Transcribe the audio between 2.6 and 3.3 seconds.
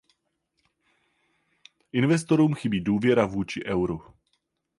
důvěra